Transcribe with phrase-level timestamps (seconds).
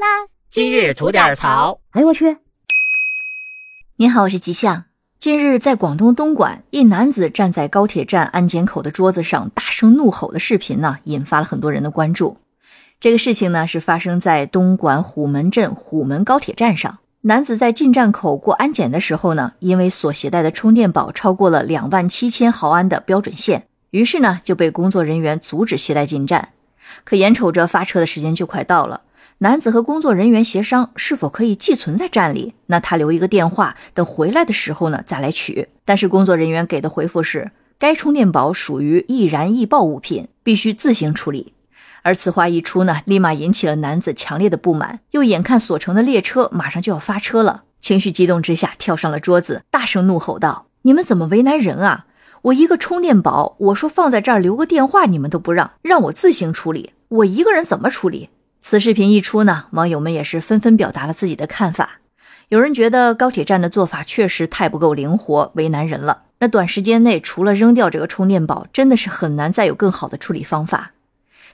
[0.00, 0.06] 啦！
[0.48, 1.78] 今日吐点槽。
[1.90, 2.38] 哎呦我去！
[3.96, 4.84] 您好，我是吉祥。
[5.18, 12.38] 近日，在广东东莞，一男子站在高铁站安检口的桌子上大声怒吼的视频呢，引发了很多人的关注。
[12.98, 16.98] 这个事情呢，是发生在东莞虎门镇虎门高铁站上。
[17.20, 26.48] 男子在进站口过安检的时候呢，因为所携带的充电宝超过了两万七千毫安的标准线，于是呢就被工作人员阻止携带进站。
[27.04, 29.02] 可眼瞅着发车的时间就快到了，
[29.42, 35.68] 男子和工作人员协商是否可以寄存在站里，那他留一个电话，等回来的时候呢再来取。
[35.86, 41.54] 但是工作人员给的回复是，该充电宝属于易燃易爆物品，必须自行处理。
[42.02, 45.00] 而此话一出呢，立马引起了男子强烈的不满。
[45.12, 52.04] 又眼看所乘的列车马上就要发车了，情绪激动之下跳上了桌子，大声怒吼道：“你们怎么为难人啊！
[52.42, 58.28] 我一个充电宝，我说放在这儿留个电话，你们都不让，让我自行处理，我一个人怎么处理？”
[58.60, 62.00] 此视频一出呢，网友们也是纷纷表达了自己的看法。
[62.50, 66.24] 有人觉得高铁站的做法确实太不够灵活，为难人了。
[66.40, 70.92] 那短时间内除了扔掉这个充电宝，真的是很难再有更好的处理方法。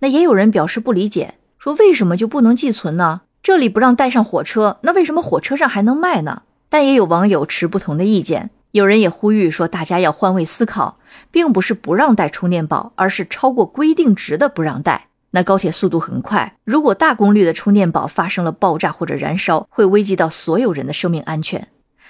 [0.00, 3.22] 那也有人表示不理解，说为什么就不能寄存呢？
[3.42, 6.42] 这里不让带上火车，那为什么火车上还能卖呢？
[6.68, 10.98] 但也有网友持不同的意见，有人也呼吁说，大家要换位思考，
[11.30, 15.09] 并不是不让带充电宝，而是超过规定值的不让带。
[15.32, 21.68] 那高铁速度很快，如果大功率的充电宝发生了爆炸或者燃烧，会危及到所有人的生命安全。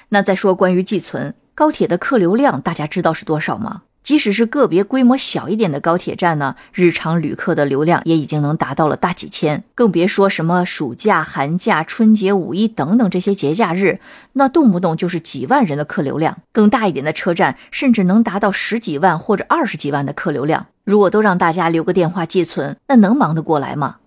[0.09, 3.83] 那再说关于寄存，高铁的客流量，大家知道是多少吗？
[4.11, 14.01] 即使是个别规模小一点的高铁站呢，日常旅客的流量也已经能达到了大几千，更别说什么暑假、寒假、春节、五一等等这些节假日，
[14.33, 16.39] 那动不动就是几万人的客流量。
[16.51, 20.67] 更大一点的车站，甚至能达到十几万或者二十几万的客流量。
[20.83, 23.99] 如果都让大家留个电话寄存，那能忙得过来吗？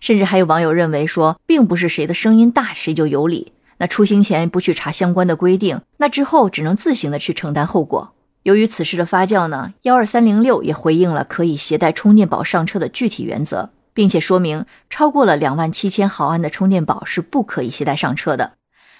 [0.00, 3.52] 甚至还有网友认为说，并不是谁的声音大谁就有理。
[3.76, 8.14] 那出行前不去查相关的规定，那之后只能自行的去承担后果。
[8.48, 18.52] 由于此事的发酵呢，幺二三零六也回应了可以携带充电宝上车的具体原则，并且说明超过了两万七千毫安的充电宝是不可以携带上车的。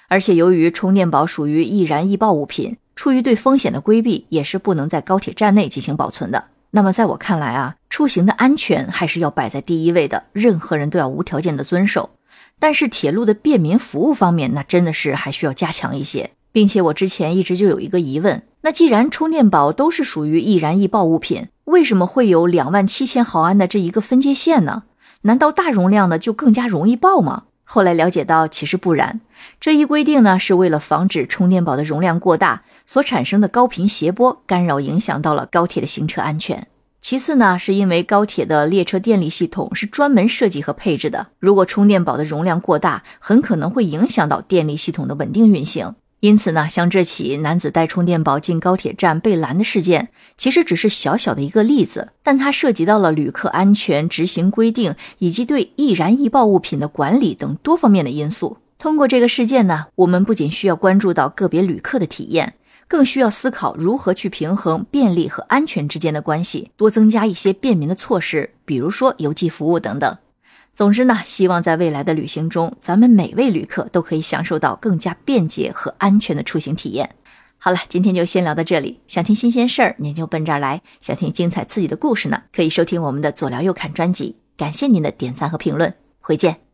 [0.09, 6.49] 而且由于充电宝属于易燃易爆物品，出于对风险的规避，也是不能在高铁站内进行保存的。
[6.73, 12.11] 那么在我看来啊，出行的安全还是要摆在第一位的，任何人都要无条件的遵守。
[12.59, 16.33] 但是铁路的便民服务方面，那真的是还需要加强一些。
[16.51, 24.83] 并且我之前一直就有一个疑问，那既然充电宝都是属于易燃易爆物品，为什么会有两万七千毫安的这一个分界线呢？
[25.23, 27.45] 难道大容量的就更加容易爆吗？
[27.65, 29.21] 后来了解到，其实不然，
[29.61, 36.67] 这一规定呢是为了防止充电宝的容量过大所产生的高频谐波干扰影响到了高铁的行车安全。
[37.01, 45.95] 其次呢，是因为高铁的列车电力系统是专门设计和配置的，如果充电宝的容量过大，很可能会影响到电力系统的稳定运行。
[46.21, 58.57] 因此呢，像这起男子带充电宝进高铁站被拦的事件，其实只是小小的一个例子，但它涉及到了旅客安全、执行规定以及对易燃易爆物品的管理等多方面的因素。
[58.79, 62.55] 通过这个事件呢，我们不仅需要关注到个别旅客的体验，
[62.89, 70.17] 更需要思考如何去平衡便利和安全之间的关系，多增加一些便民的措施，比如说邮寄服务等等。
[70.79, 77.17] 总之呢，希望在未来的旅行中，咱们每位旅客都可以享受到更加便捷和安全的出行体验。
[77.59, 79.01] 好了，今天就先聊到这里。
[79.09, 84.37] 想听新鲜事儿，您就奔这儿来；想听精彩刺激的故事呢，可以收听我们的左聊右看专辑。
[84.57, 86.68] 感谢您的点赞和评论，回见。